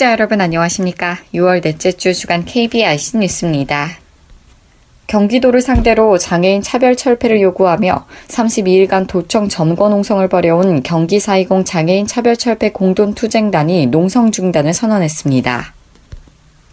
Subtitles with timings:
[0.00, 1.18] 청취자 여러분 안녕하십니까?
[1.34, 3.98] 6월 넷째 주 주간 KBIC 뉴스입니다.
[5.06, 12.34] 경기도를 상대로 장애인 차별 철폐를 요구하며 32일간 도청 점거 농성을 벌여온 경기 420 장애인 차별
[12.34, 15.74] 철폐 공동 투쟁단이 농성 중단을 선언했습니다.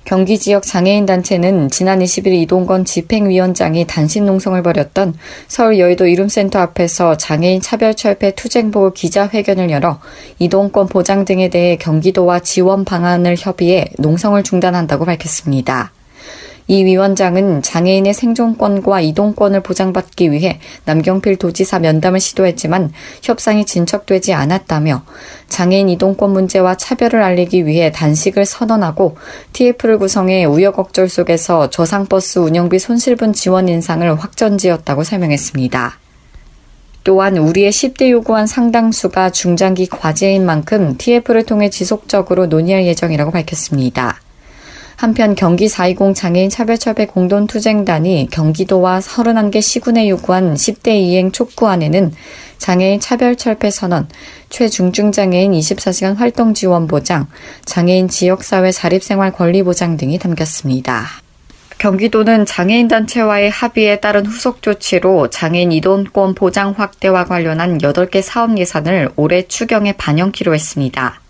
[0.07, 5.13] 경기 지역 장애인 단체는 지난 20일 이동건 집행위원장이 단신 농성을 벌였던
[5.49, 9.99] 서울 여의도 이룸센터 앞에서 장애인 차별 철폐 투쟁보 기자회견을 열어
[10.39, 15.91] 이동권 보장 등에 대해 경기도와 지원 방안을 협의해 농성을 중단한다고 밝혔습니다.
[16.67, 22.91] 이 위원장은 장애인의 생존권과 이동권을 보장받기 위해 남경필 도지사 면담을 시도했지만
[23.23, 25.03] 협상이 진척되지 않았다며
[25.47, 29.17] 장애인 이동권 문제와 차별을 알리기 위해 단식을 선언하고
[29.53, 35.99] TF를 구성해 우여곡절 속에서 저상버스 운영비 손실분 지원 인상을 확전지었다고 설명했습니다.
[37.05, 44.19] 또한 우리의 10대 요구안 상당수가 중장기 과제인 만큼 TF를 통해 지속적으로 논의할 예정이라고 밝혔습니다.
[44.97, 52.13] 한편 경기 420 장애인 차별철폐 공동투쟁단이 경기도와 31개 시군에 요구한 10대 이행 촉구안에는
[52.57, 54.09] 장애인 차별철폐 선언,
[54.49, 57.27] 최중증 장애인 24시간 활동 지원 보장,
[57.63, 61.05] 장애인 지역사회 자립생활 권리 보장 등이 담겼습니다.
[61.77, 69.11] 경기도는 장애인 단체와의 합의에 따른 후속 조치로 장애인 이동권 보장 확대와 관련한 8개 사업 예산을
[69.15, 71.21] 올해 추경에 반영키로 했습니다.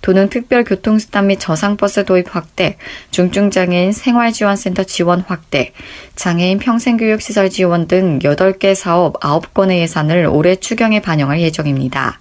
[0.00, 2.76] 도는 특별교통수단 및 저상버스 도입 확대,
[3.10, 5.72] 중증장애인 생활지원센터 지원 확대,
[6.16, 12.20] 장애인 평생교육시설 지원 등 8개 사업 9건의 예산을 올해 추경에 반영할 예정입니다.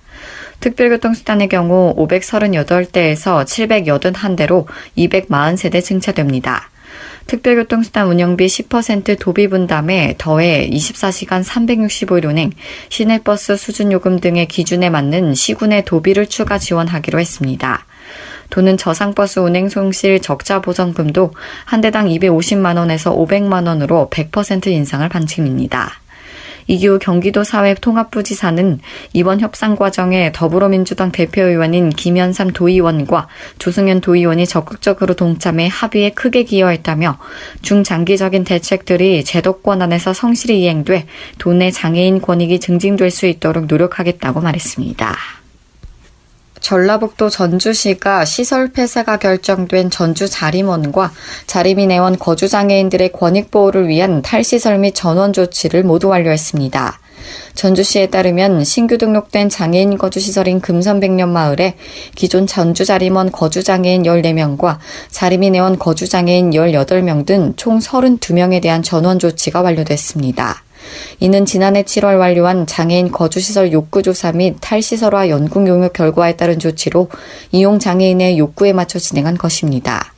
[0.60, 4.66] 특별교통수단의 경우 538대에서 781대로
[4.98, 6.70] 240세대 증차됩니다.
[7.28, 12.52] 특별교통수단 운영비 10% 도비 분담에 더해 24시간 365일 운행,
[12.90, 17.86] 시내버스 수준요금 등의 기준에 맞는 시군의 도비를 추가 지원하기로 했습니다.
[18.50, 21.34] 도는 저상버스 운행 손실 적자 보전금도
[21.66, 26.03] 한 대당 250만 원에서 500만 원으로 100% 인상할 방침입니다.
[26.68, 28.80] 이규 경기도 사회 통합부지사는
[29.14, 33.28] 이번 협상 과정에 더불어민주당 대표의원인 김현삼 도의원과
[33.60, 37.18] 조승현 도의원이 적극적으로 동참해 합의에 크게 기여했다며
[37.62, 41.06] 중장기적인 대책들이 제도권 안에서 성실히 이행돼
[41.38, 45.43] 도내 장애인 권익이 증진될 수 있도록 노력하겠다고 말했습니다.
[46.64, 51.12] 전라북도 전주시가 시설 폐쇄가 결정된 전주 자림원과
[51.46, 57.00] 자림인 회원 거주장애인들의 권익보호를 위한 탈시설 및 전원 조치를 모두 완료했습니다.
[57.56, 61.76] 전주시에 따르면 신규 등록된 장애인 거주시설인 금선백년 마을에
[62.16, 64.78] 기존 전주자림원 거주장애인 14명과
[65.12, 70.64] 자림인 회원 거주장애인 18명 등 총 32명에 대한 전원 조치가 완료됐습니다.
[71.20, 77.10] 이는 지난해 7월 완료한 장애인 거주시설 욕구조사 및 탈시설화 연구 용역 결과에 따른 조치로
[77.52, 80.14] 이용 장애인의 욕구에 맞춰 진행한 것입니다.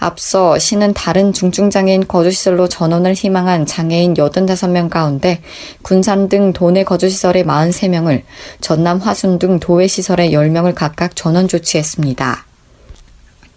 [0.00, 5.40] 앞서 시는 다른 중증장애인 거주시설로 전원을 희망한 장애인 85명 가운데
[5.82, 8.22] 군산 등 도내 거주시설의 43명을
[8.60, 12.47] 전남 화순 등 도외시설의 10명을 각각 전원 조치했습니다.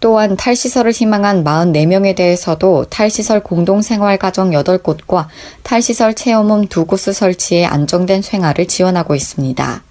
[0.02, 5.28] 또한 탈시설을 희망한 44명에 대해서도 탈시설 공동생활가정 8곳과
[5.62, 9.82] 탈시설 체험홈 2곳을 설치해 안정된 생활을 지원하고 있습니다.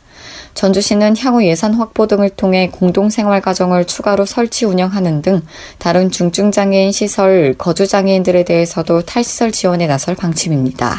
[0.53, 5.41] 전주시는 향후 예산 확보 등을 통해 공동생활가정을 추가로 설치 운영하는 등
[5.77, 10.97] 다른 중증장애인 시설 거주장애인들에 대해서도 탈시설 지원에 나설 방침입니다.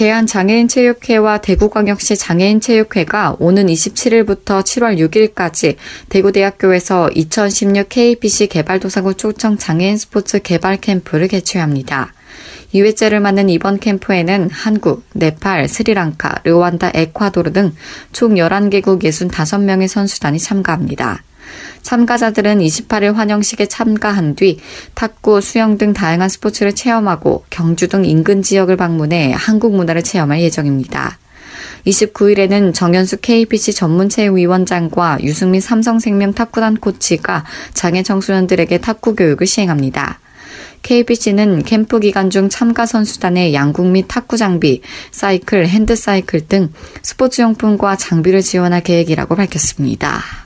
[0.00, 5.76] 대한장애인체육회와 대구광역시 장애인체육회가 오는 27일부터 7월 6일까지
[6.08, 12.14] 대구대학교에서 2016 KBC 개발도상국 초청 장애인 스포츠 개발 캠프를 개최합니다.
[12.72, 17.74] 2회째를 맞는 이번 캠프에는 한국, 네팔, 스리랑카, 르완다, 에콰도르 등
[18.12, 21.22] 총 11개국 65명의 선수단이 참가합니다.
[21.82, 24.58] 참가자들은 28일 환영식에 참가한 뒤
[24.94, 31.18] 탁구, 수영 등 다양한 스포츠를 체험하고 경주 등 인근 지역을 방문해 한국 문화를 체험할 예정입니다.
[31.86, 40.20] 29일에는 정현수 KBC 전문체육위원장과 유승민 삼성생명 탁구단 코치가 장애 청소년들에게 탁구 교육을 시행합니다.
[40.82, 44.80] KBC는 캠프 기간 중 참가 선수단의 양궁 및 탁구 장비,
[45.10, 50.39] 사이클, 핸드사이클 등 스포츠용품과 장비를 지원할 계획이라고 밝혔습니다.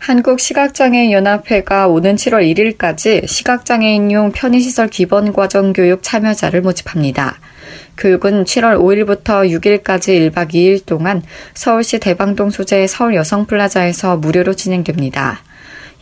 [0.00, 7.38] 한국시각장애인연합회가 오는 7월 1일까지 시각장애인용 편의시설 기본과정 교육 참여자를 모집합니다.
[7.98, 15.42] 교육은 7월 5일부터 6일까지 1박 2일 동안 서울시 대방동 소재의 서울 여성플라자에서 무료로 진행됩니다.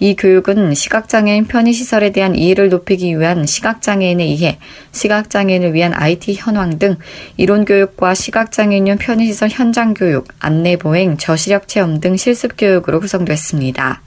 [0.00, 4.58] 이 교육은 시각장애인 편의시설에 대한 이해를 높이기 위한 시각장애인의 이해,
[4.92, 6.96] 시각장애인을 위한 IT 현황 등
[7.36, 14.02] 이론교육과 시각장애인용 편의시설 현장교육, 안내보행, 저시력 체험 등 실습교육으로 구성됐습니다.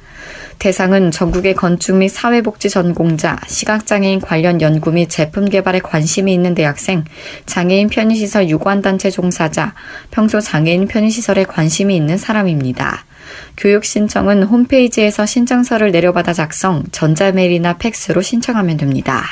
[0.60, 7.04] 대상은 전국의 건축 및 사회복지 전공자, 시각장애인 관련 연구 및 제품 개발에 관심이 있는 대학생,
[7.48, 9.74] 장애인 편의시설 유관단체 종사자,
[10.12, 13.06] 평소 장애인 편의시설에 관심이 있는 사람입니다.
[13.58, 19.24] 교육 신청은 홈페이지에서 신청서를 내려받아 작성, 전자메일이나 팩스로 신청하면 됩니다.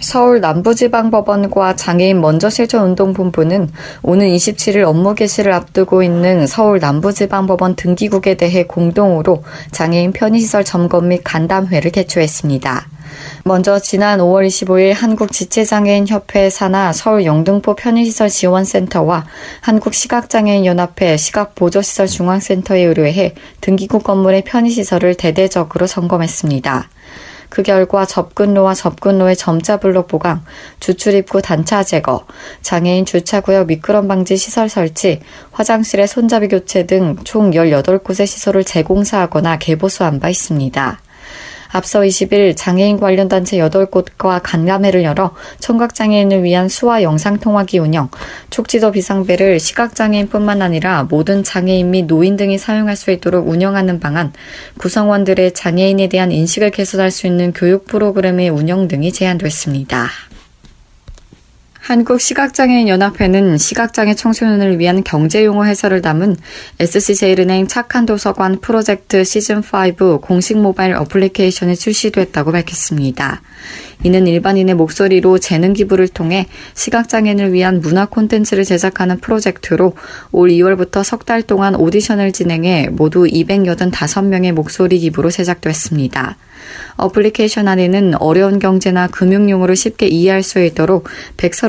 [0.00, 3.68] 서울 남부지방법원과 장애인 먼저 실천 운동본부는
[4.02, 9.42] 오는 27일 업무 개시를 앞두고 있는 서울 남부지방법원 등기국에 대해 공동으로
[9.72, 12.86] 장애인 편의시설 점검 및 간담회를 개최했습니다.
[13.44, 19.26] 먼저 지난 5월 25일 한국지체장애인협회 산하 서울 영등포 편의시설 지원센터와
[19.60, 26.88] 한국시각장애인연합회 시각보조시설 중앙센터에 의뢰해 등기국 건물의 편의시설을 대대적으로 점검했습니다.
[27.48, 30.44] 그 결과 접근로와 접근로의 점자 블록 보강,
[30.80, 32.26] 주출 입구 단차 제거,
[32.60, 35.20] 장애인 주차구역 미끄럼 방지 시설 설치,
[35.52, 41.00] 화장실의 손잡이 교체 등 총 18곳의 시설을 재공사하거나 개보수한 바 있습니다.
[41.70, 48.08] 앞서 20일 장애인 관련 단체 8곳과 간담회를 열어 청각장애인을 위한 수화 영상통화기 운영,
[48.50, 54.32] 촉지도 비상벨을 시각장애인뿐만 아니라 모든 장애인 및 노인 등이 사용할 수 있도록 운영하는 방안,
[54.78, 60.08] 구성원들의 장애인에 대한 인식을 개선할 수 있는 교육 프로그램의 운영 등이 제안됐습니다.
[61.88, 66.36] 한국시각장애인연합회는 시각장애 청소년을 위한 경제용어 해설을 담은
[66.78, 73.40] SC제일은행 착한 도서관 프로젝트 시즌5 공식 모바일 어플리케이션이 출시됐다고 밝혔습니다.
[74.04, 79.94] 이는 일반인의 목소리로 재능 기부를 통해 시각장애인을 위한 문화 콘텐츠를 제작하는 프로젝트로
[80.30, 86.36] 올 2월부터 석 달 동안 오디션을 진행해 모두 285명의 목소리 기부로 제작됐습니다.
[86.96, 91.08] 어플리케이션 안에는 어려운 경제나 금융용어를 쉽게 이해할 수 있도록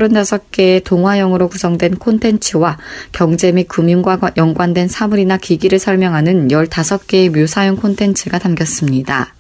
[0.10, 2.78] 135개의 동화형으로 구성된 콘텐츠와
[3.12, 9.34] 경제 및 금융과 연관된 사물이나 기기를 설명하는 15개의 묘사형 콘텐츠가 담겼습니다.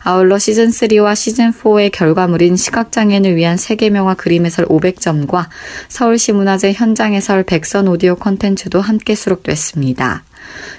[0.00, 5.48] 아울러 시즌3와 시즌4의 결과물인 시각장애인을 위한 세계명화 그림 해설 500점과
[5.88, 10.24] 서울시 문화재 현장 해설 100선 오디오 컨텐츠도 함께 수록됐습니다.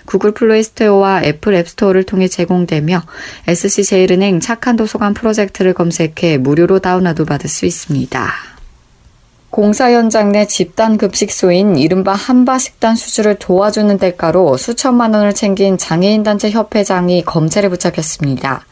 [0.05, 3.03] 구글 플레이 스토어와 애플 앱스토어를 통해 제공되며
[3.47, 8.58] SC제일은행 착한 도서관 프로젝트를 검색해 무료로 다운로드 받을 수 있습니다.
[9.49, 17.23] 공사 현장 내 집단 급식소인 이른바 함바식당 수주를 도와주는 대가로 수천만 원을 챙긴 장애인단체 협회장이
[17.25, 18.65] 검찰에 붙잡혔습니다.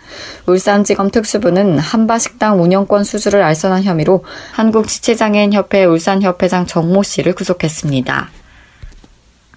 [0.46, 8.30] 울산지검 특수부는 한바식당 운영권 수주를 알선한 혐의로 한국지체장애인협회 울산협회장 정모 씨를 구속했습니다.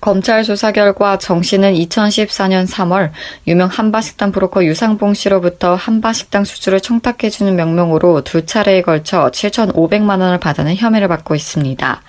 [0.00, 3.11] 검찰 조사 결과 정 씨는 2014년 3월
[3.47, 10.75] 유명 한바식당 브로커 유상봉 씨로부터 한바식당 수주를 청탁해주는 명목으로 두 차례에 걸쳐 7,500만 원을 받아낸
[10.76, 12.00] 혐의를 받고 있습니다.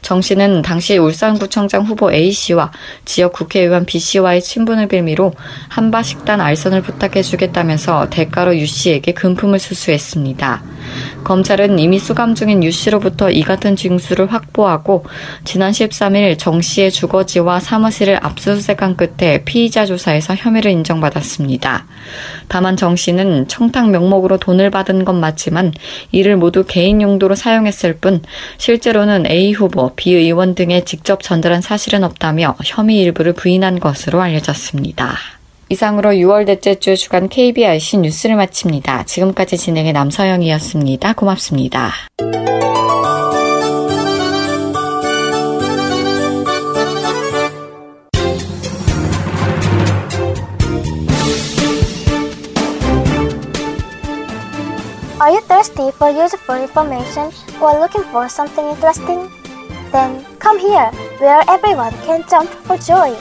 [0.00, 2.72] 정 씨는 당시 울산구청장 후보 A 씨와
[3.04, 5.34] 지역 국회의원 B 씨와의 친분을 빌미로
[5.68, 10.62] 한바식당 알선을 부탁해주겠다면서 대가로 유 씨에게 금품을 수수했습니다.
[11.24, 15.04] 검찰은 이미 수감 중인 유 씨로부터 이 같은 징수를 확보하고
[15.44, 21.86] 지난 13일 정 씨의 주거지 와 사무실을 압수수색한 끝에 피의자 조사에서 혐의를 인정받았습니다.
[22.48, 25.72] 다만 정 씨는 청탁 명목으로 돈을 받은 건 맞지만
[26.12, 28.22] 이를 모두 개인 용도로 사용했을 뿐
[28.58, 35.16] 실제로는 A 후보, B 의원 등에 직접 전달한 사실은 없다며 혐의 일부를 부인한 것으로 알려졌습니다.
[35.68, 39.04] 이상으로 6월 넷째 주 주간 KBRC 뉴스를 마칩니다.
[39.04, 41.14] 지금까지 진행의 남서영이었습니다.
[41.14, 41.92] 고맙습니다.
[55.72, 59.30] For useful information or looking for something interesting?
[59.92, 63.16] Then come here, where everyone can jump for joy.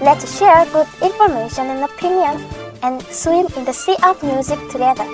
[0.00, 2.44] Let's share good information and opinion
[2.82, 5.06] and swim in the sea of music together.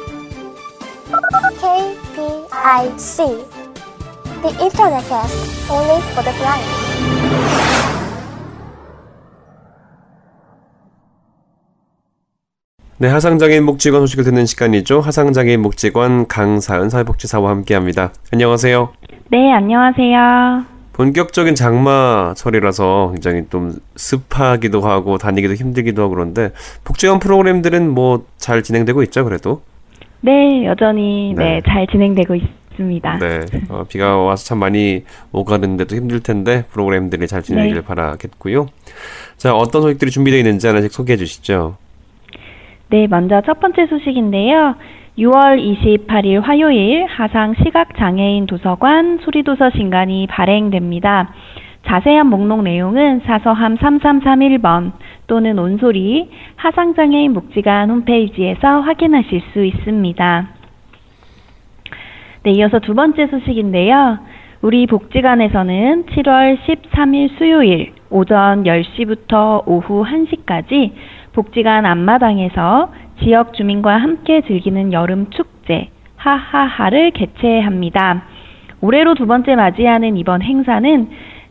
[1.61, 3.17] KPIC
[4.43, 7.98] The Internet Cast only for the blind.
[13.01, 15.01] 네, 하상장애인 목직원 소식을 듣는 시간이죠.
[15.01, 18.13] 하상장애인 목직원 강사은 사회복지사와 함께합니다.
[18.33, 18.93] 안녕하세요.
[19.31, 20.65] 네, 안녕하세요.
[20.95, 26.51] 본격적인 장마철이라서 굉장히 좀 습하기도 하고 다니기도 힘들기도 하고 그런데
[26.83, 29.63] 복지원 프로그램들은 뭐 잘 진행되고 있죠, 그래도?
[30.21, 33.19] 네, 여전히 네, 네 잘 진행되고 있습니다.
[33.19, 37.87] 네, 어, 비가 와서 참 많이 오가는데도 힘들 텐데 프로그램들이 잘 진행되길 네.
[37.87, 38.67] 바라겠고요.
[39.37, 41.77] 자, 어떤 소식들이 준비되어 있는지 하나씩 소개해 주시죠.
[42.91, 44.75] 네, 먼저 첫 번째 소식인데요.
[45.19, 51.29] 6월 28일 화요일 하상 시각장애인 도서관 소리도서 신간이 발행됩니다.
[51.85, 54.93] 자세한 목록 내용은 사서함 3331번
[55.27, 60.49] 또는 온소리 하상장애인 복지관 홈페이지에서 확인하실 수 있습니다.
[62.45, 64.19] 네, 이어서 두 번째 소식인데요.
[64.63, 70.93] 우리 복지관에서는 7월 13일 수요일 오전 10시부터 오후 1시까지
[71.39, 72.91] 복지관 앞마당에서
[73.23, 78.25] 지역 주민과 함께 즐기는 여름 축제 하하하를 개최합니다.
[78.81, 81.09] 올해로 두 번째 맞이하는 이번 행사는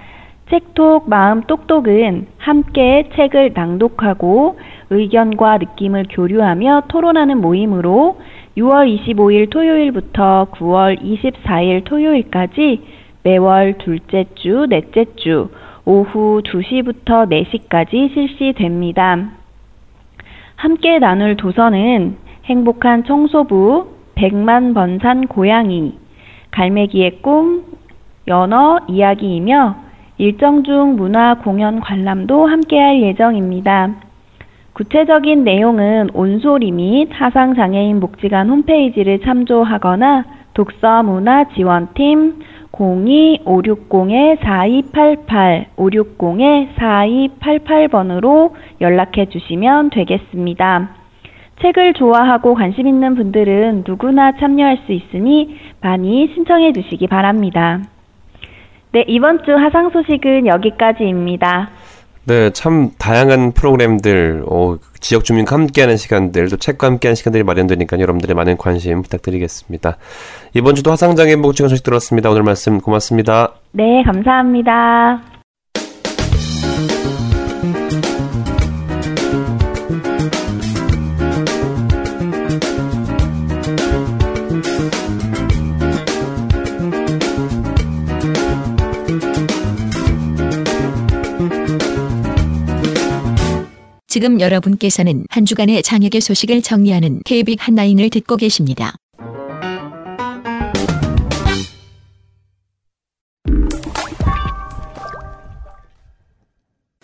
[0.51, 4.59] 책톡 마음 똑똑은 함께 책을 낭독하고
[4.91, 8.19] 의견과 느낌을 교류하며 토론하는 모임으로
[8.57, 12.83] 6월 25일 토요일부터 9월 24일 토요일까지
[13.23, 15.49] 매월 둘째 주, 넷째 주
[15.85, 19.31] 오후 2시부터 4시까지 실시됩니다.
[20.57, 22.17] 함께 나눌 도서는
[22.47, 25.97] 행복한 청소부, 백만 번산 고양이,
[26.59, 27.63] 갈매기의 꿈,
[28.27, 29.77] 연어 이야기이며
[30.19, 33.95] 일정 중 문화 공연 관람도 함께할 예정입니다.
[34.73, 40.25] 구체적인 내용은 온소리 및 하상장애인 복지관 홈페이지를 참조하거나
[40.55, 42.41] 독서문화지원팀
[42.73, 48.51] 02-560-4288, 560-4288번으로
[48.81, 50.98] 연락해 주시면 되겠습니다.
[51.63, 57.81] 책을 좋아하고 관심 있는 분들은 누구나 참여할 수 있으니 많이 신청해 주시기 바랍니다.
[58.93, 61.71] 네, 이번 주 하상 소식은 여기까지입니다.
[62.25, 68.35] 네, 참 다양한 프로그램들, 어, 지역 주민과 함께하는 시간들, 또 책과 함께하는 시간들이 마련되니까 여러분들의
[68.37, 69.97] 많은 관심 부탁드리겠습니다.
[70.55, 72.29] 이번 주도 화상장애인 복지관 소식 들었습니다.
[72.31, 73.53] 오늘 말씀 고맙습니다.
[73.73, 75.38] 네, 감사합니다.
[94.19, 98.97] 지금 여러분께서는 한 주간의 장혁의 소식을 정리하는 KBIC 한라인을 듣고 계십니다.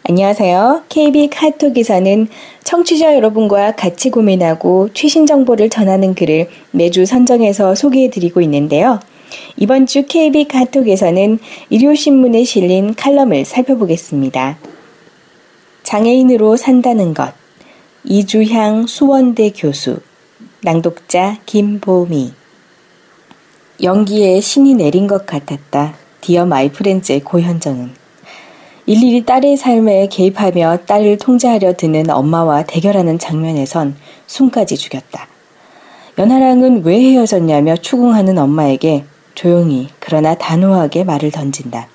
[0.03, 0.83] 안녕하세요.
[0.89, 2.27] KB 카톡에서는
[2.65, 8.99] 청취자 여러분과 같이 고민하고 최신 정보를 전하는 글을 매주 선정해서 소개해드리고 있는데요.
[9.57, 11.39] 이번 주 KB 카톡에서는
[11.71, 14.74] 일요신문에 실린 칼럼을 살펴보겠습니다.
[15.85, 17.33] 장애인으로 산다는 것.
[18.05, 20.01] 이주향 수원대 교수.
[20.63, 22.33] 낭독자 김보미.
[23.83, 25.95] 연기에 신이 내린 것 같았다.
[26.23, 27.91] 디어 마이 프렌즈의 고현정은.
[28.87, 33.95] 일일이 딸의 삶에 개입하며 딸을 통제하려 드는 엄마와 대결하는 장면에선
[34.27, 35.29] 숨까지 죽였다.
[36.19, 41.89] 연하랑은 왜 헤어졌냐며 추궁하는 엄마에게 조용히 그러나 단호하게 말을 던진다.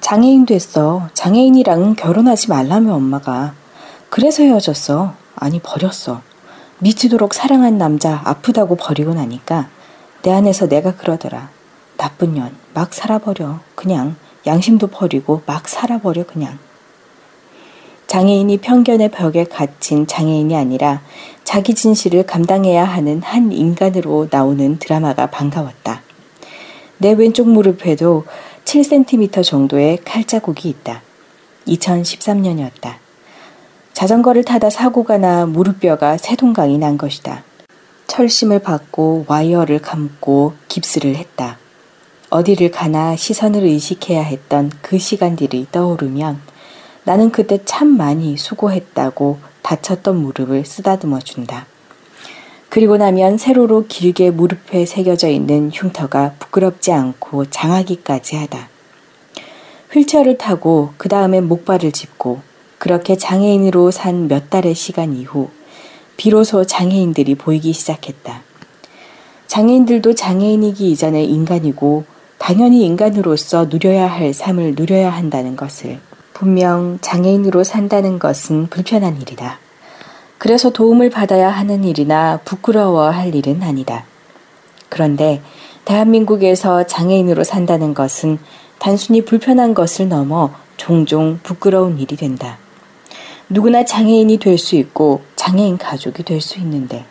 [0.00, 1.08] 장애인 됐어.
[1.14, 3.54] 장애인이랑 결혼하지 말라며 엄마가.
[4.08, 5.14] 그래서 헤어졌어.
[5.36, 6.22] 아니 버렸어.
[6.78, 9.68] 미치도록 사랑한 남자 아프다고 버리고 나니까
[10.22, 11.50] 내 안에서 내가 그러더라.
[11.96, 13.60] 나쁜 년 막 살아버려.
[13.74, 14.16] 그냥
[14.46, 16.58] 양심도 버리고 막 살아버려 그냥.
[18.06, 21.00] 장애인이 편견의 벽에 갇힌 장애인이 아니라
[21.44, 26.02] 자기 진실을 감당해야 하는 한 인간으로 나오는 드라마가 반가웠다.
[26.98, 28.24] 내 왼쪽 무릎에도
[28.70, 31.02] 7cm 정도의 칼자국이 있다.
[31.66, 32.98] 2013년이었다.
[33.94, 37.42] 자전거를 타다 사고가 나 무릎뼈가 세동강이 난 것이다.
[38.06, 41.58] 철심을 받고 와이어를 감고 깁스를 했다.
[42.30, 46.40] 어디를 가나 시선을 의식해야 했던 그 시간들이 떠오르면
[47.02, 51.66] 나는 그때 참 많이 수고했다고 다쳤던 무릎을 쓰다듬어 준다.
[52.70, 58.68] 그리고 나면 세로로 길게 무릎에 새겨져 있는 흉터가 부끄럽지 않고 장하기까지 하다.
[59.92, 62.40] 휠체어를 타고 그 다음에 목발을 짚고
[62.78, 65.50] 그렇게 장애인으로 산 몇 달의 시간 이후
[66.16, 68.42] 비로소 장애인들이 보이기 시작했다.
[69.48, 72.04] 장애인들도 장애인이기 이전에 인간이고
[72.38, 75.98] 당연히 인간으로서 누려야 할 삶을 누려야 한다는 것을
[76.32, 79.58] 분명 장애인으로 산다는 것은 불편한 일이다.
[80.40, 84.04] 그래서 도움을 받아야 하는 일이나 부끄러워할 일은 아니다.
[84.88, 85.42] 그런데
[85.84, 88.38] 대한민국에서 장애인으로 산다는 것은
[88.78, 92.56] 단순히 불편한 것을 넘어 종종 부끄러운 일이 된다.
[93.50, 97.04] 누구나 장애인이 될 수 있고 장애인 가족이 될 수 있는데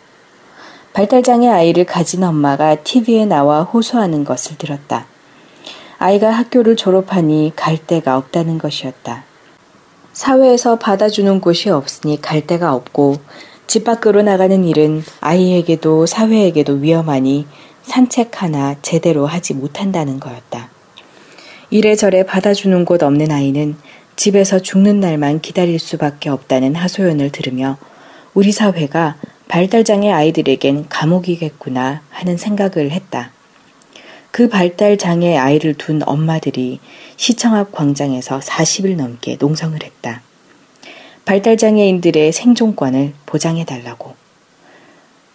[0.92, 5.06] 발달장애 아이를 가진 엄마가 TV에 나와 호소하는 것을 들었다.
[6.00, 9.22] 아이가 학교를 졸업하니 갈 데가 없다는 것이었다.
[10.20, 13.16] 사회에서 받아주는 곳이 없으니 갈 데가 없고
[13.66, 17.46] 집 밖으로 나가는 일은 아이에게도 사회에게도 위험하니
[17.84, 20.68] 산책 하나 제대로 하지 못한다는 거였다.
[21.70, 23.76] 이래저래 받아주는 곳 없는 아이는
[24.14, 27.78] 집에서 죽는 날만 기다릴 수밖에 없다는 하소연을 들으며
[28.34, 29.16] 우리 사회가
[29.48, 33.30] 발달장애 아이들에겐 감옥이겠구나 하는 생각을 했다.
[34.30, 36.80] 그 발달 장애 아이를 둔 엄마들이
[37.16, 40.22] 시청 앞 광장에서 40일 넘게 농성을 했다.
[41.24, 44.14] 발달 장애인들의 생존권을 보장해 달라고.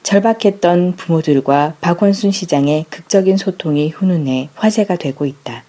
[0.03, 5.63] 절박했던 부모들과 박원순 시장의 극적인 소통이 훈훈해 화제가 되고 있다.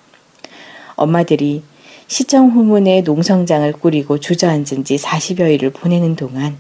[0.95, 1.63] 엄마들이
[2.07, 6.57] 시청 후문에 농성장을 꾸리고 주저앉은 지 40여일을 보내는 동안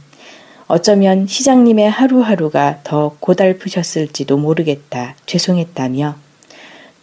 [0.66, 5.14] 어쩌면 시장님의 하루하루가 더 고달프셨을지도 모르겠다.
[5.26, 6.25] 죄송했다며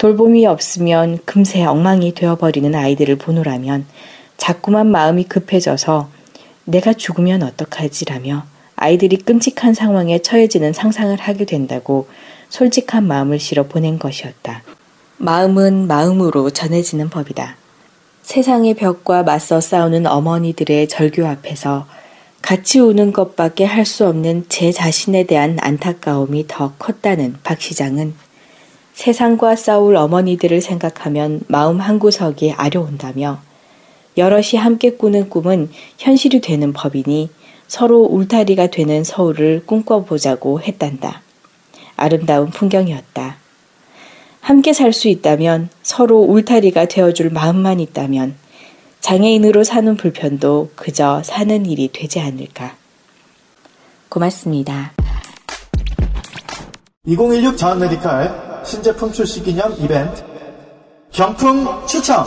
[0.03, 3.85] 돌봄이 없으면 금세 엉망이 되어버리는 아이들을 보노라면
[4.35, 6.09] 자꾸만 마음이 급해져서
[6.65, 8.43] 내가 죽으면 어떡하지라며
[8.75, 12.09] 아이들이 끔찍한 상황에 처해지는 상상을 하게 된다고
[12.49, 14.63] 솔직한 마음을 실어 보낸 것이었다.
[15.19, 17.55] 마음은 마음으로 전해지는 법이다.
[18.23, 21.87] 세상의 벽과 맞서 싸우는 어머니들의 절규 앞에서
[22.41, 28.15] 같이 우는 것밖에 할 수 없는 제 자신에 대한 안타까움이 더 컸다는 박 시장은
[28.93, 33.41] 세상과 싸울 어머니들을 생각하면 마음 한구석이 아려온다며
[34.17, 37.29] 여럿이 함께 꾸는 꿈은 현실이 되는 법이니
[37.67, 41.21] 서로 울타리가 되는 서울을 꿈꿔보자고 했단다.
[41.95, 43.37] 아름다운 풍경이었다.
[44.41, 48.35] 함께 살 수 있다면 서로 울타리가 되어줄 마음만 있다면
[48.99, 52.75] 장애인으로 사는 불편도 그저 사는 일이 되지 않을까.
[54.09, 54.93] 고맙습니다.
[57.05, 60.23] 2016 자원 메디칼 신제품 출시 기념 이벤트
[61.11, 62.25] 경품 추첨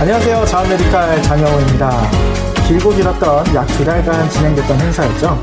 [0.00, 0.44] 안녕하세요.
[0.46, 2.10] 자원 메디칼 장영호입니다.
[2.66, 5.42] 길고 길었던 약 두 달간 진행됐던 행사였죠.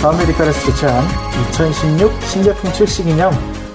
[0.00, 1.04] 자원 메디칼에서 개최한
[1.52, 3.32] 2016 신제품 출시 기념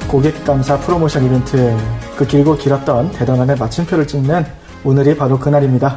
[0.10, 1.76] 고객 감사 프로모션 이벤트
[2.18, 4.46] 그 길고 길었던 대단한의 마침표를 찍는
[4.84, 5.96] 오늘이 바로 그날입니다.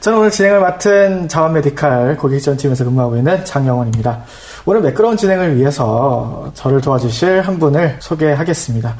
[0.00, 4.24] 저는 오늘 진행을 맡은 자원 메디칼 고객지원팀에서 근무하고 있는 장영원입니다.
[4.64, 8.96] 오늘 매끄러운 진행을 위해서 저를 도와주실 한 분을 소개하겠습니다.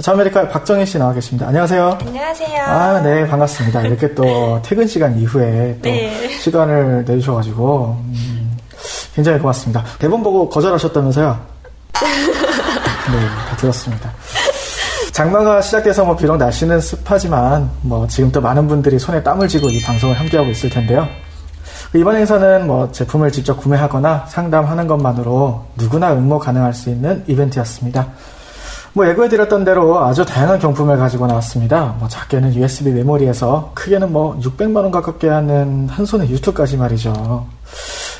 [0.00, 1.48] 자원 메디칼 박정희 씨 나와 계십니다.
[1.48, 1.98] 안녕하세요.
[2.06, 2.62] 안녕하세요.
[2.62, 3.82] 아, 네, 반갑습니다.
[3.82, 6.28] 이렇게 또 퇴근 시간 이후에 또 네.
[6.38, 8.56] 시간을 내주셔가지고 음,
[9.14, 9.84] 굉장히 고맙습니다.
[9.98, 11.36] 대본 보고 거절하셨다면서요?
[11.94, 14.12] 네, 다 들었습니다.
[15.14, 19.80] 장마가 시작돼서 뭐 비록 날씨는 습하지만 뭐 지금 또 많은 분들이 손에 땀을 쥐고 이
[19.80, 21.06] 방송을 함께하고 있을 텐데요.
[21.94, 28.08] 이번 행사는 뭐 제품을 직접 구매하거나 상담하는 것만으로 누구나 응모 가능할 수 있는 이벤트였습니다.
[28.92, 31.94] 뭐 예고해드렸던 대로 아주 다양한 경품을 가지고 나왔습니다.
[32.00, 37.46] 뭐 작게는 USB 메모리에서 크게는 뭐 600만 원 가깝게 하는 한 손의 유튜까지 말이죠.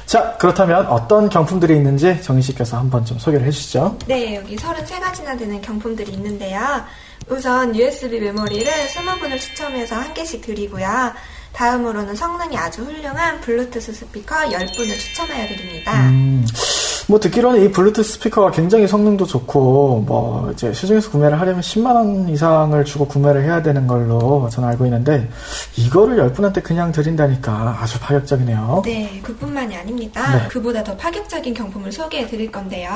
[0.06, 3.98] 자 그렇다면 어떤 경품들이 있는지 정희 씨께서 한번 좀 소개를 해주시죠.
[4.06, 6.60] 네, 여기 33가지나 되는 경품들이 있는데요.
[7.28, 11.12] 우선 USB 메모리를 20분을 추첨해서 한 개씩 드리고요.
[11.52, 16.08] 다음으로는 성능이 아주 훌륭한 블루투스 스피커 10분을 추첨하여 드립니다.
[16.10, 16.44] 음,
[17.14, 22.28] 뭐 듣기로는 이 블루투스 스피커가 굉장히 성능도 좋고 뭐 이제 시중에서 구매를 하려면 10만 원
[22.28, 25.28] 이상을 주고 구매를 해야 되는 걸로 저는 알고 있는데
[25.76, 28.82] 이거를 10분한테 그냥 드린다니까 아주 파격적이네요.
[28.84, 30.38] 네, 그뿐만이 아닙니다.
[30.38, 30.48] 네.
[30.48, 32.90] 그보다 더 파격적인 경품을 소개해 드릴 건데요.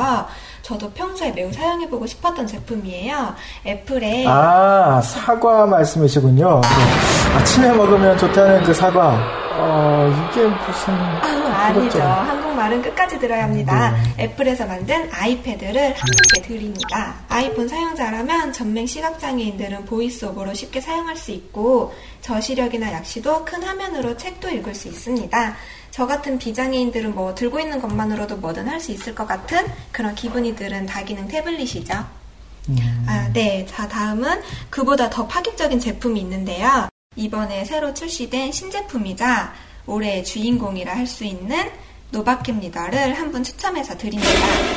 [0.63, 3.35] 저도 평소에 매우 사용해 보고 싶었던 제품이에요.
[3.67, 6.61] 애플의 아 사과 말씀이시군요.
[6.61, 7.37] 네.
[7.37, 9.48] 아침에 먹으면 좋다는 그 사과.
[9.61, 10.95] 어, 이게 무슨.
[10.95, 12.01] 아니죠.
[12.01, 13.91] 한국말은 끝까지 들어야 합니다.
[14.17, 14.25] 네.
[14.25, 17.17] 애플에서 만든 아이패드를 한 분께 드립니다.
[17.29, 21.93] 아이폰 사용자라면 전맹 시각장애인들은 보이스오버로 쉽게 사용할 수 있고
[22.23, 25.57] 저시력이나 약시도 큰 화면으로 책도 읽을 수 있습니다.
[25.91, 30.55] 저 같은 비장애인들은 뭐 들고 있는 것만으로도 뭐든 할 수 있을 것 같은 그런 기분이
[30.55, 31.95] 들은 다기능 태블릿이죠.
[33.07, 33.67] 아, 네.
[33.69, 34.41] 자, 다음은
[34.71, 36.89] 그보다 더 파격적인 제품이 있는데요.
[37.19, 39.53] 이번에 새로 출시된 신제품이자
[39.87, 41.69] 올해의 주인공이라 할 수 있는
[42.13, 44.31] 리더를 한 분 추첨해서 드립니다.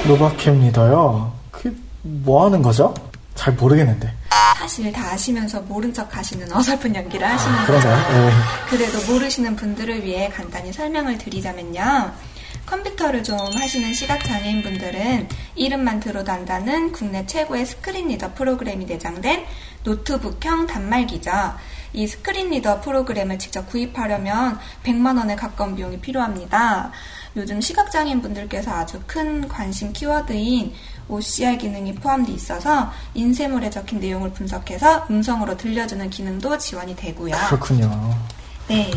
[0.08, 1.34] 노바캠 리더요?
[1.52, 2.94] 그게 뭐 하는 거죠?
[3.36, 4.12] 잘 모르겠는데.
[4.58, 8.04] 사실 다 아시면서 모른 척 하시는 어설픈 연기를 하시는 그런가요?
[8.04, 8.14] 거죠.
[8.14, 8.32] 네.
[8.70, 12.12] 그래도 모르시는 분들을 위해 간단히 설명을 드리자면요.
[12.66, 19.46] 컴퓨터를 좀 하시는 시각장애인 분들은 이름만 들어도 안다는 국내 최고의 스크린 리더 프로그램이 내장된
[19.84, 21.32] 노트북형 단말기죠.
[21.94, 26.92] 이 스크린 리더 프로그램을 직접 구입하려면 100만 원에 가까운 비용이 필요합니다.
[27.36, 30.74] 요즘 시각장애인 분들께서 아주 큰 관심 키워드인
[31.08, 37.36] OCR 기능이 포함되어 있어서 인쇄물에 적힌 내용을 분석해서 음성으로 들려주는 기능도 지원이 되고요.
[37.48, 38.16] 그렇군요.
[38.68, 38.92] 네.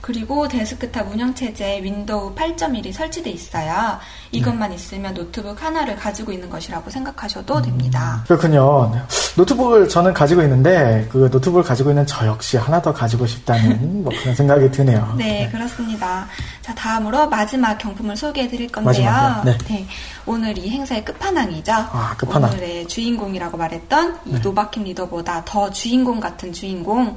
[0.00, 3.98] 그리고 데스크탑 운영체제에 윈도우 8.1이 설치돼 있어요.
[4.32, 8.22] 이것만 있으면 노트북 하나를 가지고 있는 것이라고 생각하셔도 됩니다.
[8.26, 8.92] 그렇군요.
[9.36, 14.12] 노트북을 저는 가지고 있는데 그 노트북을 가지고 있는 저 역시 하나 더 가지고 싶다는 뭐
[14.20, 15.14] 그런 생각이 드네요.
[15.18, 16.26] 네, 그렇습니다.
[16.62, 19.10] 자, 다음으로 마지막 경품을 소개해 드릴 건데요.
[19.10, 19.58] 마지막이요?
[19.68, 19.86] 네.
[20.24, 21.72] 오늘 이 행사의 끝판왕이죠.
[21.72, 22.50] 아, 끝판왕.
[22.50, 24.38] 오늘의 주인공이라고 말했던 이 네.
[24.40, 27.16] 노바킴 리더보다 더 주인공 같은 주인공.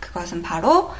[0.00, 0.90] 그것은 바로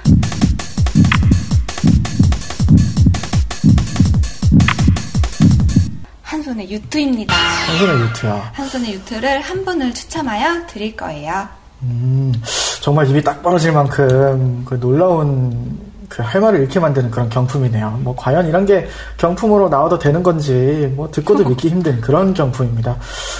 [6.40, 7.35] 한손의 유튜입니다.
[7.35, 8.42] 한손의 유튜요.
[8.53, 11.46] 한손의 유튜를 한 분을 추첨하여 드릴 거예요.
[11.83, 12.33] 음,
[12.81, 18.00] 정말 입이 딱 벌어질 만큼 그 놀라운 그 할 말을 잃게 만드는 그런 경품이네요.
[18.03, 22.96] 뭐 과연 이런 게 경품으로 나와도 되는 건지 뭐 듣고도 믿기 힘든 그런 경품입니다.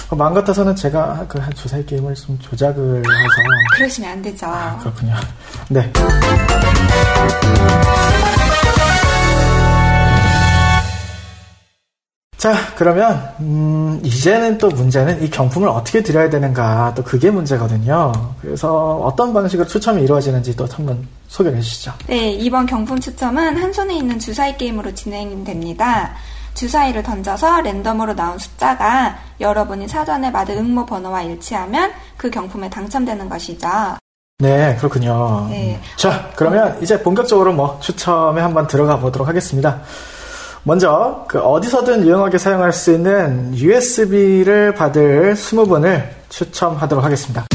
[0.09, 3.05] 어, 마음 같아서는 제가 그한 주사위 게임을 좀 조작을 해서
[3.75, 4.45] 그러시면 안 되죠.
[4.45, 5.13] 아, 그렇군요.
[5.69, 5.91] 네.
[12.41, 18.11] 자, 그러면, 음, 이제는 또 문제는 이 경품을 어떻게 드려야 되는가, 또 그게 문제거든요.
[18.41, 21.93] 그래서 어떤 방식으로 추첨이 이루어지는지 또 한번 소개를 해주시죠.
[22.07, 26.15] 네, 이번 경품 추첨은 한 손에 있는 주사위 게임으로 진행됩니다.
[26.55, 33.69] 주사위를 던져서 랜덤으로 나온 숫자가 여러분이 사전에 받은 응모 번호와 일치하면 그 경품에 당첨되는 것이죠.
[34.39, 35.45] 네, 그렇군요.
[35.47, 35.79] 네.
[35.95, 39.83] 자, 그러면 이제 본격적으로 뭐 추첨에 한번 들어가 보도록 하겠습니다.
[40.63, 47.45] 먼저 그 어디서든 유용하게 사용할 수 있는 USB를 받을 20분을 추첨하도록 하겠습니다.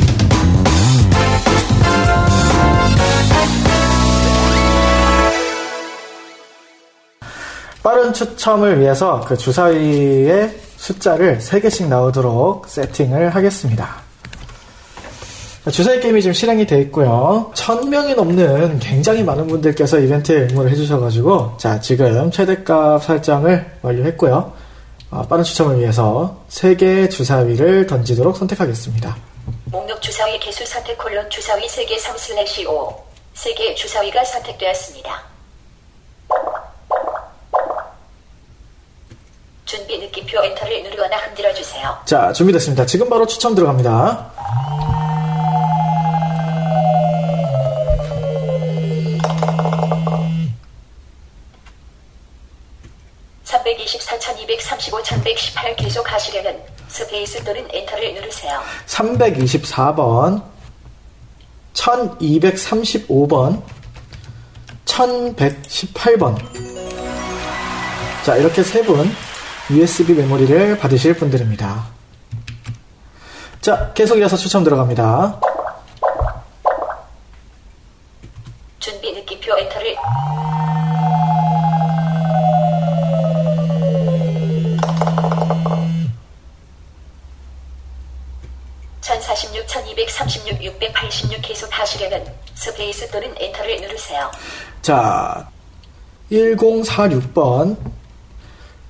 [7.82, 14.05] 빠른 추첨을 위해서 그 주사위의 숫자를 3개씩 나오도록 세팅을 하겠습니다.
[15.70, 17.50] 주사위 게임이 지금 실행이 되어 있고요.
[17.54, 24.52] 1000명이 넘는 굉장히 많은 분들께서 이벤트에 응모를 해주셔가지고, 자, 지금 최대값 설정을 완료했고요.
[25.10, 29.16] 어, 빠른 추첨을 위해서 3개의 주사위를 던지도록 선택하겠습니다.
[29.66, 35.22] 목록 주사위 개수 선택 콜론 주사위 3개 3 슬래시 5 3개의 주사위가 선택되었습니다.
[39.64, 41.96] 준비 느낌표 엔터를 누르거나 흔들어 주세요.
[42.04, 42.86] 자, 준비됐습니다.
[42.86, 44.32] 지금 바로 추첨 들어갑니다.
[54.96, 58.60] 324,235, 1118 계속 하시려면 스페이스 또는 엔터를 누르세요.
[58.86, 60.42] 324번,
[61.74, 63.62] 1235번,
[64.86, 66.36] 1118번.
[68.24, 69.08] 자, 이렇게 세 분
[69.70, 71.84] USB 메모리를 받으실 분들입니다.
[73.60, 75.40] 자, 계속 이어서 추첨 들어갑니다.
[78.78, 79.96] 준비 느낌표 엔터를
[90.62, 94.30] 686 계속 하시려면 스페이스 또는 엔터를 누르세요.
[94.82, 95.48] 자,
[96.30, 97.76] 1046번,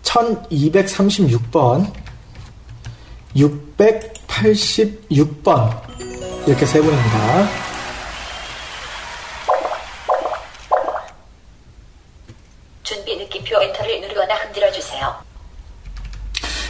[0.02, 1.92] 1236번,
[3.37, 5.87] 686번.
[6.46, 7.65] 이렇게 세 분입니다.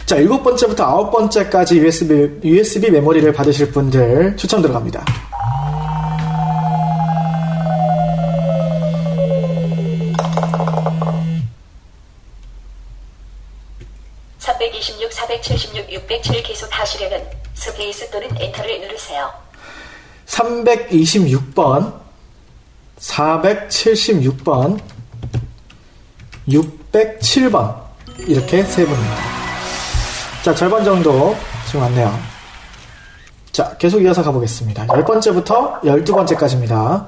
[0.07, 5.03] 자, 일곱 번째부터 아홉 번째까지 USB, USB 메모리를 받으실 분들 추첨 들어갑니다.
[16.71, 17.21] 하시려면
[17.53, 19.29] 스페이스 또는 엔터를 누르세요.
[20.25, 21.93] 326번,
[22.99, 24.79] 476번,
[26.47, 27.75] 607번
[28.19, 29.36] 이렇게 세 분입니다.
[30.47, 32.17] 자, 절반 정도 지금 왔네요.
[33.51, 34.87] 자, 계속 이어서 가보겠습니다.
[34.87, 37.05] 10번째부터 12번째까지입니다.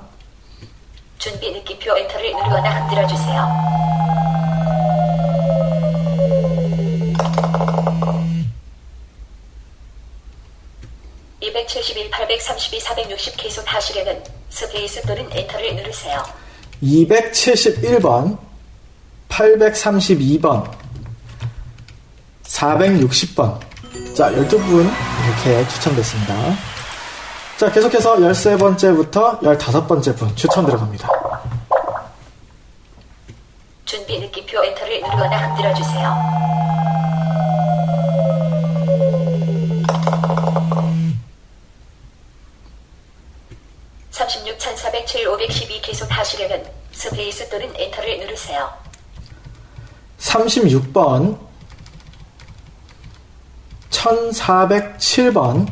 [1.18, 3.48] 준비 느낌표 엔터를 누르거나 흔들어 주세요.
[11.40, 16.22] (271, 832, 460) 계속 하시려면 스페이스 또는 엔터를 누르세요.
[16.84, 18.38] 271번,
[19.30, 20.79] 832번,
[22.60, 23.58] 460번.
[24.14, 24.92] 자, 12분
[25.26, 26.36] 이렇게 추첨됐습니다.
[27.58, 31.08] 자, 계속해서 13번째부터 15번째 분 추첨 들어갑니다.
[33.86, 36.14] 준비 느낌표 엔터를 누르거나 흔들어 주세요.
[44.12, 48.70] (36 1407 512) 계속 하시려면 스페이스 또는 엔터를 누르세요.
[50.20, 51.49] 36번,
[54.00, 55.68] 1407번,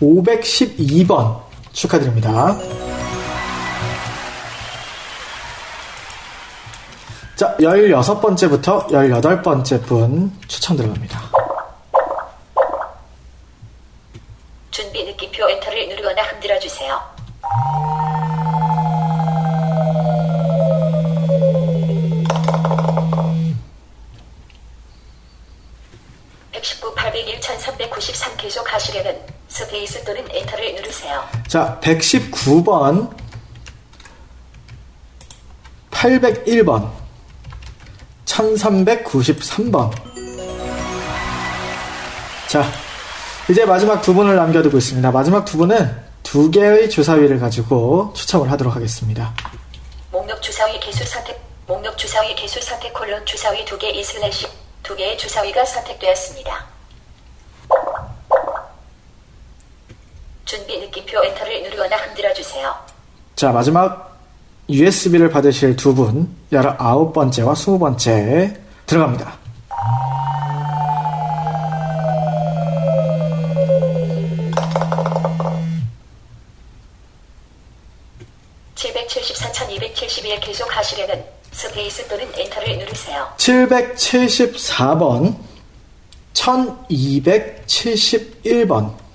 [0.00, 1.40] 512번
[1.72, 2.58] 축하드립니다.
[7.34, 11.18] 자, 16번째부터 18번째 분 추첨 들어갑니다.
[14.70, 17.00] 준비 느낌표 엔터를 누르거나 흔들어 주세요.
[28.08, 29.16] 1393 계속하시려면
[29.48, 31.22] 스페이스 또는 엔터를 누르세요.
[31.46, 33.10] 자, 119번,
[35.90, 36.90] 801번,
[38.24, 39.90] 1393번.
[42.46, 42.64] 자,
[43.50, 45.10] 이제 마지막 두 분을 남겨두고 있습니다.
[45.10, 49.34] 마지막 두 분은 두 개의 주사위를 가지고 추첨을 하도록 하겠습니다.
[50.10, 54.46] 목록 주사위 개수 선택 목록 주사위 개수 선택 콜론 주사위 두 개 이 슬래시
[54.82, 56.77] 두 개의 주사위가 선택되었습니다.
[60.48, 62.74] 준비 느낌표 엔터를 누르거나 흔들어 주세요.
[63.36, 64.16] 자, 마지막
[64.70, 68.56] USB를 받으실 두 분, 19번째와 20번째
[68.86, 69.36] 들어갑니다.
[78.74, 83.28] (774,271) 계속 하시려면 스페이스 또는 엔터를 누르세요.
[83.36, 85.36] 774번,
[86.32, 89.07] 1271번.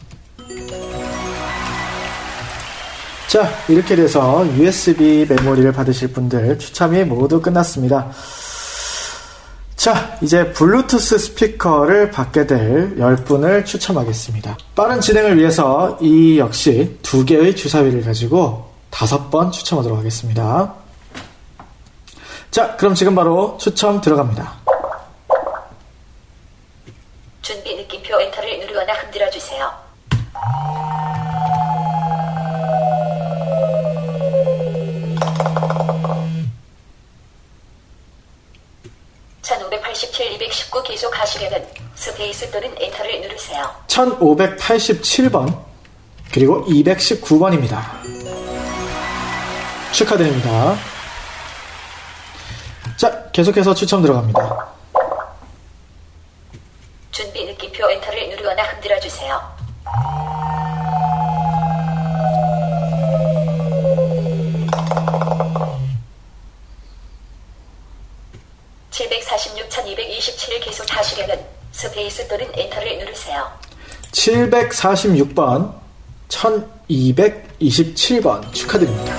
[3.33, 8.11] 자, 이렇게 돼서 USB 메모리를 받으실 분들 추첨이 모두 끝났습니다.
[9.75, 14.55] 자, 이제 블루투스 스피커를 받게 될 10분을 추첨하겠습니다.
[14.75, 20.75] 빠른 진행을 위해서 이 역시 두 개의 주사위를 가지고 다섯 번 추첨하도록 하겠습니다.
[22.51, 24.53] 자, 그럼 지금 바로 추첨 들어갑니다.
[27.41, 29.71] 준비 느낌표 엔터를 누르거나 흔들어 주세요.
[39.93, 43.63] (1587) (219) 계속 하시려면 스페이스 또는 엔터를 누르세요.
[43.87, 45.63] 1587번
[46.31, 47.83] 그리고 219번입니다.
[49.91, 50.75] 축하드립니다.
[52.97, 54.67] 자, 계속해서 추첨 들어갑니다.
[57.11, 59.39] 준비 느낌표 엔터를 누르거나 흔들어 주세요.
[71.83, 73.43] 스페이스 또는 엔터를 누르세요.
[74.13, 75.73] 746번,
[76.29, 79.13] 1227번 축하드립니다.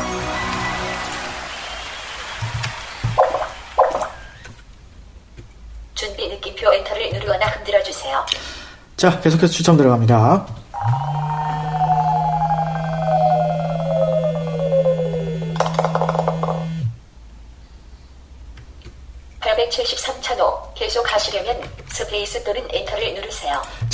[5.94, 8.24] 준비 느낌표 엔터를 누르거나 흔들어 주세요.
[8.96, 10.63] 자, 계속해서 추첨 들어갑니다.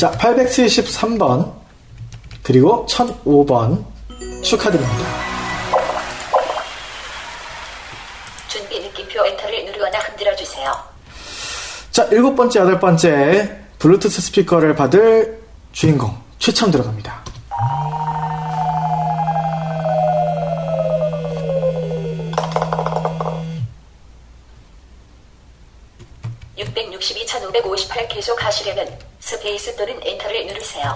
[0.01, 1.53] 자, 873번,
[2.43, 3.85] 그리고 1005번
[4.43, 5.05] 축하드립니다.
[8.49, 10.73] 준비 느낌표 엔터를 누르거나 흔들어 주세요.
[11.91, 17.20] 자, 일곱 번째, 여덟 번째 블루투스 스피커를 받을 주인공 추첨 들어갑니다.
[26.61, 28.87] 662,558 계속하시려면
[29.21, 30.95] 스페이스 또는 엔터를 누르세요.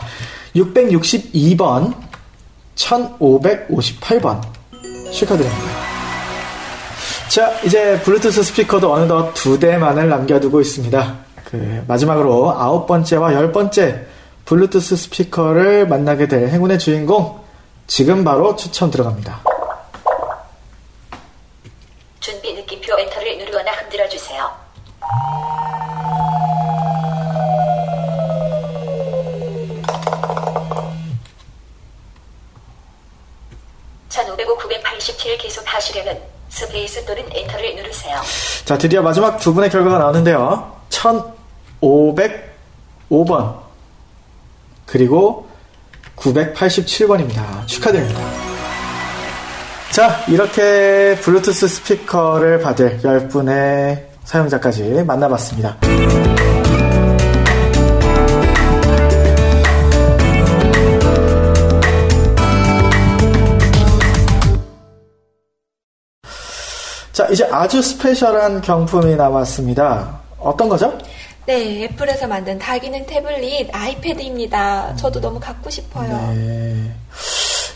[0.55, 1.95] 662번,
[2.77, 4.41] 1558번.
[5.13, 5.95] 축하드립니다.
[7.29, 11.19] 자, 이제 블루투스 스피커도 어느덧 두 대만을 남겨두고 있습니다.
[11.45, 14.07] 그, 마지막으로 아홉 번째와 열 번째
[14.45, 17.41] 블루투스 스피커를 만나게 될 행운의 주인공,
[17.87, 19.43] 지금 바로 추첨 들어갑니다.
[22.21, 24.51] 준비 느낌표 엔터를 누르거나 흔들어 주세요.
[35.05, 38.21] (1505, 987) 계속 하시려면 스페이스 또는 엔터를 누르세요.
[38.65, 40.73] 자, 드디어 마지막 두 분의 결과가 나오는데요.
[40.91, 43.59] 1505번.
[44.87, 45.49] 그리고
[46.17, 47.67] 987번입니다.
[47.67, 48.21] 축하드립니다.
[49.91, 55.77] 자, 이렇게 블루투스 스피커를 받을 10분의 사용자까지 만나봤습니다.
[67.15, 70.21] 자, 이제 아주 스페셜한 경품이 남았습니다.
[70.41, 70.99] 어떤 거죠?
[71.47, 74.97] 네, 애플에서 만든 다기능 태블릿 아이패드입니다.
[74.97, 76.09] 저도 너무 갖고 싶어요.
[76.35, 76.93] 네.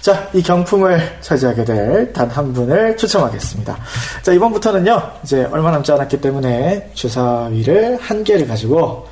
[0.01, 3.79] 자, 이 경품을 차지하게 될 단 한 분을 추첨하겠습니다.
[4.23, 9.07] 자, 이번부터는요, 이제 얼마 남지 않았기 때문에 주사위를 한 개를 가지고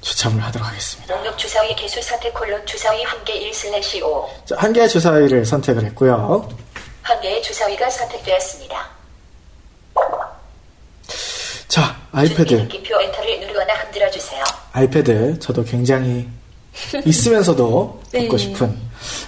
[0.00, 1.14] 추첨을 하도록 하겠습니다.
[1.14, 4.28] 목록 주사위 개수 선택 콜론 주사위 한 개1 슬래시 5.
[4.46, 6.48] 자, 한 개의 주사위를 선택을 했고요.
[7.02, 9.01] 한 개의 주사위가 선택되었습니다.
[11.72, 12.52] 자, 아이패드.
[12.52, 14.44] 느낌표 엔터를 누르거나 흔들어 주세요.
[14.74, 15.38] 아이패드.
[15.38, 16.28] 저도 굉장히
[17.06, 18.20] 있으면서도 네.
[18.20, 18.78] 갖고 싶은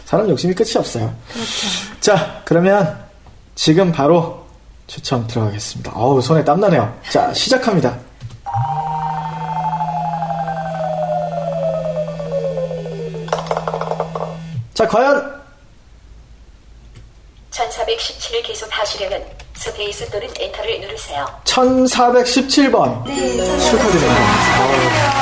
[0.04, 1.16] 사람 욕심이 끝이 없어요.
[1.32, 2.00] 그렇죠.
[2.00, 3.02] 자, 그러면
[3.54, 4.44] 지금 바로
[4.86, 5.92] 추첨 들어가겠습니다.
[5.94, 7.00] 어우, 손에 땀 나네요.
[7.08, 7.98] 자, 시작합니다.
[14.74, 15.42] 자, 과연
[17.50, 19.24] 1417 계속 하시려면
[19.64, 21.24] 스페이스 또는 엔터를 누르세요.
[21.44, 23.04] 1417번.
[23.06, 24.14] 네, 축하드립니다.
[24.58, 24.70] 아우,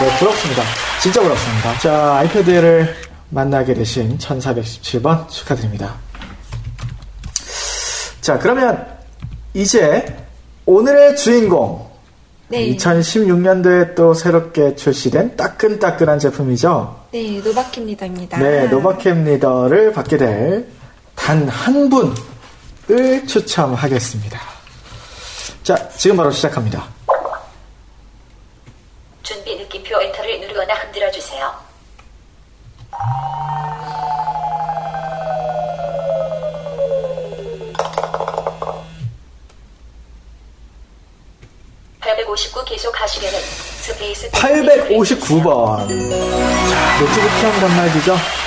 [0.00, 0.62] 네, 부럽습니다.
[1.00, 1.78] 진짜 부럽습니다.
[1.78, 2.94] 자, 아이패드를
[3.30, 5.94] 만나게 되신 1417번 축하드립니다.
[8.20, 8.86] 자, 그러면
[9.54, 10.04] 이제
[10.66, 11.90] 오늘의 주인공.
[12.48, 12.76] 네.
[12.76, 16.96] 2016년도에 또 새롭게 출시된 따끈따끈한 제품이죠.
[17.12, 18.38] 네, 노바캠리더입니다.
[18.38, 20.66] 네, 노바캠 리더를 받게 될
[21.14, 22.14] 단 한 분
[22.90, 24.40] 을 추첨하겠습니다.
[25.62, 26.84] 자, 지금 바로 시작합니다.
[29.22, 31.52] 준비 느낌표 엔터를 누르거나 흔들어 주세요.
[42.00, 45.88] (859) 계속 하시려면 스페이스 859번.
[45.88, 48.41] 자, 노트북형 단말기죠.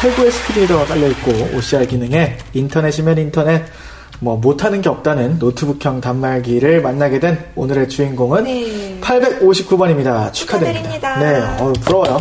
[0.00, 3.64] 최고의 스크린리더가 깔려있고, OCR 기능에 인터넷이면 인터넷,
[4.20, 8.98] 뭐, 못하는 게 없다는 노트북형 단말기를 만나게 된 오늘의 주인공은 네.
[9.00, 10.32] 859번입니다.
[10.32, 10.32] 축하드립니다.
[10.32, 11.18] 축하드립니다.
[11.18, 12.18] 네, 어우, 부러워요.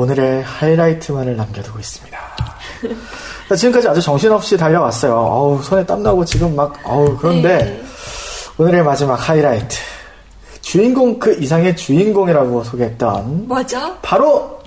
[0.00, 2.18] 오늘의 하이라이트만을 남겨두고 있습니다.
[3.50, 5.14] 자, 지금까지 아주 정신없이 달려왔어요.
[5.14, 7.82] 어우, 손에 땀나고 지금 막, 어우, 그런데 네.
[8.56, 9.76] 오늘의 마지막 하이라이트.
[10.62, 13.78] 주인공 그 이상의 주인공이라고 소개했던 뭐죠?
[14.00, 14.58] 바로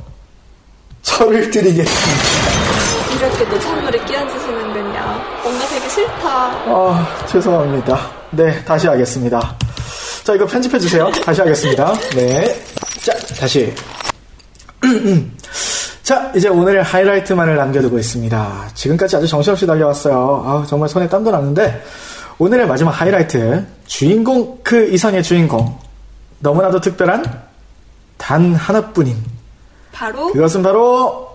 [1.02, 2.24] 저를 드리겠습니다.
[3.18, 5.00] 이렇게 또 선물을 끼얹으시는군요.
[5.42, 6.28] 뭔가 되게 싫다.
[6.28, 8.12] 아, 죄송합니다.
[8.32, 9.56] 네, 다시 하겠습니다.
[10.24, 11.10] 자, 이거 편집해주세요.
[11.26, 11.92] 다시 하겠습니다.
[12.16, 12.64] 네.
[13.02, 13.74] 자, 다시.
[16.04, 18.70] 자, 이제 오늘의 하이라이트만을 남겨두고 있습니다.
[18.74, 20.44] 지금까지 아주 정신없이 달려왔어요.
[20.46, 21.82] 아, 정말 손에 땀도 났는데,
[22.38, 23.66] 오늘의 마지막 하이라이트.
[23.86, 25.78] 주인공 그 이상의 주인공.
[26.40, 27.24] 너무나도 특별한
[28.18, 29.16] 단 하나뿐인.
[29.92, 31.30] 바로 그것은 바로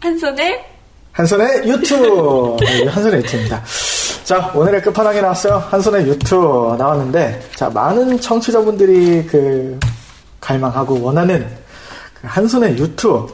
[0.00, 0.64] 한 손에
[1.12, 2.56] 한손의 유튜브.
[2.60, 3.64] 네, 한손의 유튜브입니다.
[4.26, 5.54] 자, 오늘의 끝판왕이 나왔어요.
[5.70, 9.78] 한손의 유튜브 나왔는데, 자, 많은 청취자분들이 그,
[10.40, 11.46] 갈망하고 원하는
[12.12, 13.32] 그 한손의 유튜브.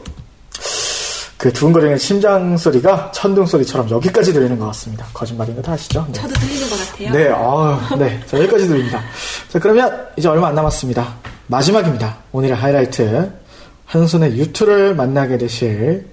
[1.38, 5.06] 그 두근거리는 심장 소리가 천둥 소리처럼 여기까지 들리는 것 같습니다.
[5.14, 6.04] 거짓말인 거 다 아시죠?
[6.08, 6.12] 네.
[6.12, 7.10] 저도 들리는 것 같아요.
[7.12, 8.20] 네, 아, 네.
[8.26, 9.00] 자, 여기까지 들립니다.
[9.48, 11.14] 자, 그러면 이제 얼마 안 남았습니다.
[11.46, 12.18] 마지막입니다.
[12.32, 13.32] 오늘의 하이라이트.
[13.86, 16.06] 한 손의 유투를 만나게 되실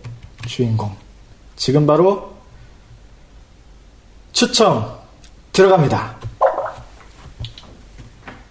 [0.47, 0.95] 주인공.
[1.57, 2.31] 지금 바로
[4.31, 4.97] 추첨
[5.51, 6.17] 들어갑니다.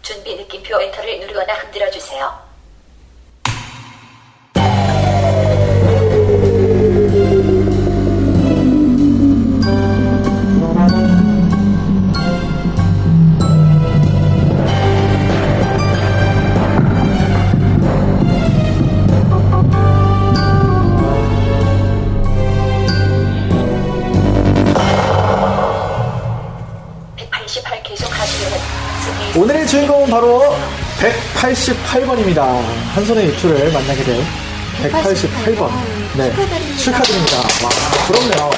[0.02, 2.47] 준비 느낌표 엔터를 누르거나 흔들어 주세요.
[29.38, 30.52] 오늘의 주인공은 바로
[31.36, 32.40] 188번입니다.
[32.92, 34.20] 한 손의 유투를 만나게 될
[34.82, 35.70] 188번.
[36.16, 36.32] 네.
[36.32, 36.76] 축하드립니다.
[36.76, 37.36] 축하드립니다.
[37.62, 37.70] 와,
[38.08, 38.50] 부럽네요.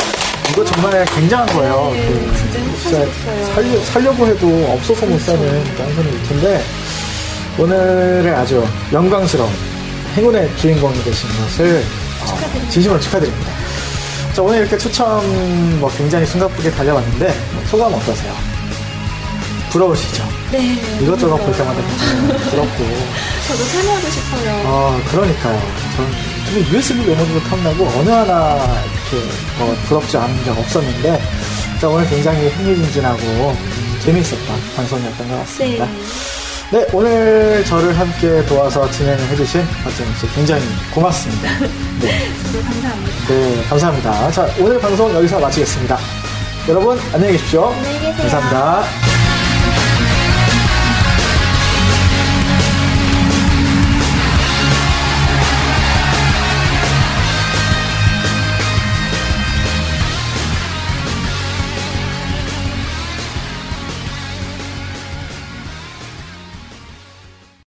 [0.51, 1.91] 이거 정말 굉장한 거예요.
[1.93, 3.05] 네, 그, 진짜.
[3.53, 6.64] 살려, 살려고 해도 없어서 못 사는 그한 손의 유투인데,
[7.59, 9.51] 오늘의 아주 영광스러운
[10.16, 11.85] 행운의 주인공이 되신 것을
[12.22, 13.53] 어, 진심으로 축하드립니다.
[14.33, 17.35] 자, 오늘 이렇게 추첨 뭐 굉장히 숨가쁘게 달려봤는데,
[17.66, 18.60] 소감 어떠세요?
[19.71, 20.29] 부러우시죠?
[20.53, 20.77] 네.
[21.01, 21.81] 이것저것 볼 때마다
[22.51, 22.85] 부럽고.
[23.49, 24.62] 저도 참여하고 싶어요.
[24.66, 25.62] 아, 그러니까요.
[25.97, 29.27] 저는 USB 메모리로 탐나고 어느 하나 이렇게
[29.59, 31.23] 뭐 부럽지 않은 적 없었는데,
[31.81, 33.57] 자, 오늘 굉장히 흥미진진하고
[34.05, 34.47] 재미있었던
[34.77, 35.87] 방송이었던 것 같습니다.
[36.73, 36.87] 네.
[36.93, 40.62] 오늘 저를 함께 도와서 진행을 해주신 박재민 씨 굉장히
[40.95, 41.49] 고맙습니다.
[42.01, 42.33] 네.
[42.45, 43.29] 저도 감사합니다.
[43.29, 44.31] 네, 감사합니다.
[44.31, 45.99] 자, 오늘 방송 여기서 마치겠습니다.
[46.68, 47.71] 여러분, 안녕히 계십시오.
[47.71, 48.14] 안녕히 계세요.
[48.18, 49.10] 감사합니다.